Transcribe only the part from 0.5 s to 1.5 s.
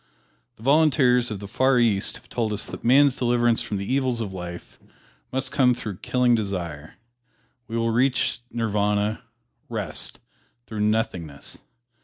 The Volunteers of the